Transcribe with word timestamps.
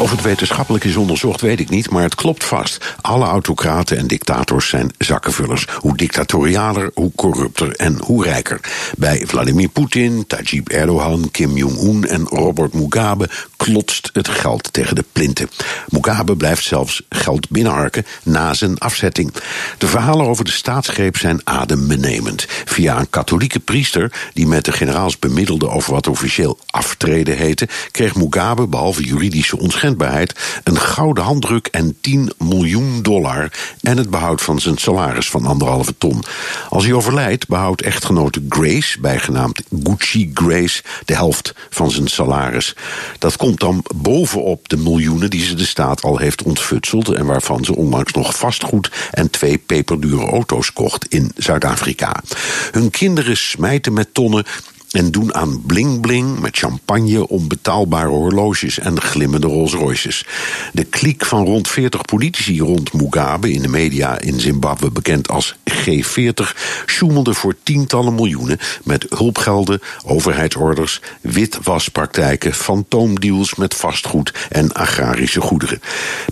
Of 0.00 0.10
het 0.10 0.22
wetenschappelijk 0.22 0.84
is 0.84 0.96
onderzocht, 0.96 1.40
weet 1.40 1.60
ik 1.60 1.70
niet, 1.70 1.90
maar 1.90 2.02
het 2.02 2.14
klopt 2.14 2.44
vast. 2.44 2.94
Alle 3.00 3.24
autocraten 3.24 3.96
en 3.96 4.06
dictators 4.06 4.68
zijn 4.68 4.92
zakkenvullers. 4.98 5.66
Hoe 5.78 5.96
dictatorialer, 5.96 6.90
hoe 6.94 7.12
corrupter 7.14 7.76
en 7.76 7.98
hoe 8.04 8.24
rijker. 8.24 8.60
Bij 8.96 9.22
Vladimir 9.26 9.68
Poetin, 9.68 10.26
Tajib 10.26 10.68
Erdogan, 10.68 11.30
Kim 11.30 11.56
Jong-un 11.56 12.04
en 12.04 12.24
Robert 12.24 12.74
Mugabe 12.74 13.28
klotst 13.64 14.10
het 14.12 14.28
geld 14.28 14.72
tegen 14.72 14.94
de 14.94 15.04
plinten. 15.12 15.50
Mugabe 15.88 16.36
blijft 16.36 16.64
zelfs 16.64 17.02
geld 17.08 17.48
binnenharken 17.48 18.06
na 18.22 18.54
zijn 18.54 18.78
afzetting. 18.78 19.32
De 19.78 19.86
verhalen 19.86 20.26
over 20.26 20.44
de 20.44 20.50
staatsgreep 20.50 21.16
zijn 21.16 21.40
adembenemend. 21.44 22.46
Via 22.48 22.98
een 22.98 23.10
katholieke 23.10 23.60
priester, 23.60 24.12
die 24.34 24.46
met 24.46 24.64
de 24.64 24.72
generaals 24.72 25.18
bemiddelde 25.18 25.68
over 25.68 25.92
wat 25.92 26.06
officieel 26.06 26.58
aftreden 26.66 27.36
heette, 27.36 27.68
kreeg 27.90 28.14
Mugabe, 28.14 28.66
behalve 28.66 29.04
juridische 29.04 29.58
onschendbaarheid, 29.58 30.34
een 30.64 30.80
gouden 30.80 31.24
handdruk 31.24 31.66
en 31.66 31.96
10 32.00 32.32
miljoen 32.38 33.02
dollar 33.02 33.52
en 33.80 33.96
het 33.96 34.10
behoud 34.10 34.42
van 34.42 34.60
zijn 34.60 34.78
salaris 34.78 35.30
van 35.30 35.46
anderhalve 35.46 35.94
ton. 35.98 36.24
Als 36.68 36.84
hij 36.84 36.92
overlijdt, 36.92 37.48
behoudt 37.48 37.82
echtgenote 37.82 38.42
Grace, 38.48 39.00
bijgenaamd 39.00 39.62
Gucci 39.82 40.30
Grace, 40.34 40.82
de 41.04 41.14
helft 41.14 41.54
van 41.70 41.90
zijn 41.90 42.08
salaris. 42.08 42.76
Dat 43.18 43.36
komt 43.36 43.48
dan 43.58 43.84
bovenop 43.96 44.68
de 44.68 44.76
miljoenen 44.76 45.30
die 45.30 45.44
ze 45.44 45.54
de 45.54 45.66
staat 45.66 46.02
al 46.02 46.18
heeft 46.18 46.42
ontfutseld 46.42 47.08
en 47.08 47.26
waarvan 47.26 47.64
ze 47.64 47.76
onlangs 47.76 48.12
nog 48.12 48.36
vastgoed 48.36 48.90
en 49.10 49.30
twee 49.30 49.58
peperdure 49.58 50.26
auto's 50.26 50.72
kocht 50.72 51.06
in 51.06 51.32
Zuid-Afrika. 51.36 52.22
Hun 52.70 52.90
kinderen 52.90 53.36
smijten 53.36 53.92
met 53.92 54.14
tonnen 54.14 54.44
en 54.90 55.10
doen 55.10 55.34
aan 55.34 55.62
bling-bling 55.66 56.38
met 56.38 56.56
champagne, 56.56 57.28
onbetaalbare 57.28 58.08
horloges 58.08 58.78
en 58.78 59.00
glimmende 59.00 59.46
Rolls 59.46 59.72
Royces. 59.72 60.26
De 60.72 60.84
kliek 60.84 61.24
van 61.24 61.44
rond 61.44 61.68
40 61.68 62.02
politici 62.02 62.60
rond 62.60 62.92
Mugabe, 62.92 63.52
in 63.52 63.62
de 63.62 63.68
media 63.68 64.18
in 64.18 64.40
Zimbabwe 64.40 64.90
bekend 64.90 65.28
als 65.28 65.56
G40, 65.70 66.56
sjoemelde 66.86 67.34
voor 67.34 67.54
tientallen 67.62 68.14
miljoenen 68.14 68.58
met 68.84 69.06
hulpgelden, 69.08 69.80
overheidsorders, 70.04 71.00
witwaspraktijken, 71.20 72.54
fantoomdeals 72.54 73.54
met 73.54 73.74
vastgoed 73.74 74.32
en 74.48 74.72
agrarische 74.72 75.40
goederen. 75.40 75.80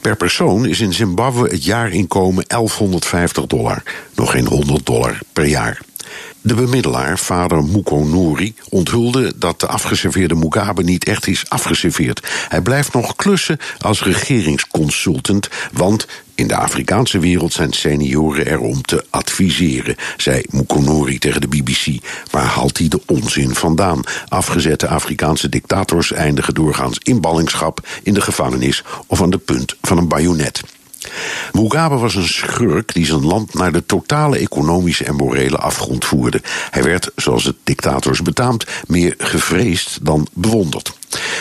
Per 0.02 0.16
persoon 0.16 0.66
is 0.66 0.80
in 0.80 0.92
Zimbabwe 0.92 1.48
het 1.48 1.64
jaarinkomen 1.64 2.44
1150 2.46 3.46
dollar, 3.46 3.82
nog 4.14 4.30
geen 4.30 4.46
100 4.46 4.86
dollar 4.86 5.18
per 5.32 5.46
jaar. 5.46 5.80
De 6.48 6.54
bemiddelaar, 6.54 7.18
vader 7.18 7.64
Muko 7.64 8.04
Nouri, 8.04 8.54
onthulde 8.68 9.32
dat 9.36 9.60
de 9.60 9.66
afgeserveerde 9.66 10.34
Mugabe 10.34 10.82
niet 10.82 11.04
echt 11.04 11.26
is 11.26 11.48
afgeserveerd. 11.48 12.28
Hij 12.48 12.60
blijft 12.60 12.92
nog 12.92 13.16
klussen 13.16 13.58
als 13.78 14.02
regeringsconsultant, 14.02 15.48
want 15.72 16.06
in 16.34 16.48
de 16.48 16.56
Afrikaanse 16.56 17.18
wereld 17.18 17.52
zijn 17.52 17.72
senioren 17.72 18.46
er 18.46 18.60
om 18.60 18.82
te 18.82 19.04
adviseren, 19.10 19.96
zei 20.16 20.42
Mukonori 20.50 21.18
tegen 21.18 21.40
de 21.40 21.48
BBC. 21.48 22.04
Waar 22.30 22.44
haalt 22.44 22.78
hij 22.78 22.88
de 22.88 23.00
onzin 23.06 23.54
vandaan? 23.54 24.00
Afgezette 24.28 24.88
Afrikaanse 24.88 25.48
dictators 25.48 26.12
eindigen 26.12 26.54
doorgaans 26.54 26.98
in 27.02 27.20
ballingschap, 27.20 27.86
in 28.02 28.14
de 28.14 28.20
gevangenis 28.20 28.84
of 29.06 29.22
aan 29.22 29.30
de 29.30 29.38
punt 29.38 29.76
van 29.82 29.98
een 29.98 30.08
bajonet. 30.08 30.62
Mugabe 31.52 31.96
was 31.96 32.14
een 32.14 32.28
schurk 32.28 32.94
die 32.94 33.06
zijn 33.06 33.26
land 33.26 33.54
naar 33.54 33.72
de 33.72 33.86
totale 33.86 34.38
economische 34.38 35.04
en 35.04 35.14
morele 35.14 35.56
afgrond 35.56 36.04
voerde. 36.04 36.40
Hij 36.70 36.82
werd, 36.82 37.10
zoals 37.16 37.44
het 37.44 37.56
dictators 37.64 38.22
betaamt, 38.22 38.66
meer 38.86 39.14
gevreesd 39.18 39.98
dan 40.02 40.28
bewonderd. 40.32 40.96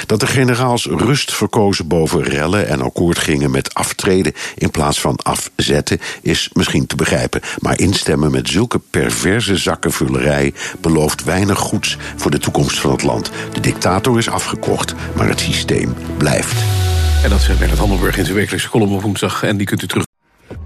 Dat 0.05 0.19
de 0.19 0.27
generaals 0.27 0.85
rust 0.85 1.33
verkozen 1.33 1.87
boven 1.87 2.23
rellen 2.23 2.67
en 2.67 2.81
akkoord 2.81 3.17
gingen 3.17 3.51
met 3.51 3.73
aftreden 3.73 4.33
in 4.55 4.71
plaats 4.71 5.01
van 5.01 5.15
afzetten, 5.15 5.99
is 6.21 6.49
misschien 6.53 6.87
te 6.87 6.95
begrijpen. 6.95 7.41
Maar 7.59 7.79
instemmen 7.79 8.31
met 8.31 8.49
zulke 8.49 8.79
perverse 8.89 9.57
zakkenvullerij 9.57 10.53
belooft 10.81 11.23
weinig 11.23 11.59
goeds 11.59 11.97
voor 12.15 12.31
de 12.31 12.39
toekomst 12.39 12.79
van 12.79 12.91
het 12.91 13.03
land. 13.03 13.31
De 13.53 13.59
dictator 13.59 14.17
is 14.17 14.29
afgekocht, 14.29 14.93
maar 15.15 15.27
het 15.27 15.39
systeem 15.39 15.95
blijft. 16.17 16.76
En 17.23 17.29
dat 17.29 17.41
zegt 17.41 17.59
Bernard 17.59 17.79
Handelburg 17.79 18.17
in 18.17 18.23
zijn 18.25 18.37
wekelijkse 18.37 18.69
column 18.69 18.93
op 18.93 19.01
woensdag. 19.01 19.43
En 19.43 19.57
die 19.57 19.67
kunt 19.67 19.81
u 19.81 19.87
terug. 19.87 20.05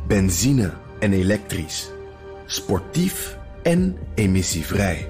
Benzine 0.08 0.74
en 1.00 1.14
elektrisch. 1.14 1.90
Sportief 2.46 3.38
en 3.64 3.98
emissievrij. 4.16 5.10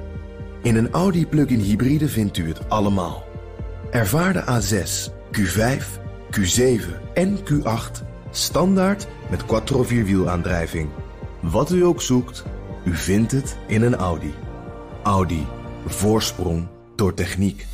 In 0.63 0.75
een 0.75 0.91
Audi 0.91 1.27
plug-in 1.27 1.59
hybride 1.59 2.07
vindt 2.07 2.37
u 2.37 2.47
het 2.47 2.69
allemaal. 2.69 3.23
Ervaar 3.91 4.33
de 4.33 4.43
A6, 4.43 5.11
Q5, 5.37 5.83
Q7 6.39 7.13
en 7.13 7.39
Q8 7.39 8.03
standaard 8.31 9.07
met 9.29 9.45
quattro 9.45 9.83
vierwielaandrijving. 9.83 10.89
Wat 11.39 11.71
u 11.71 11.85
ook 11.85 12.01
zoekt, 12.01 12.43
u 12.85 12.95
vindt 12.95 13.31
het 13.31 13.57
in 13.67 13.81
een 13.81 13.95
Audi. 13.95 14.33
Audi. 15.03 15.45
Voorsprong 15.85 16.67
door 16.95 17.13
techniek. 17.13 17.65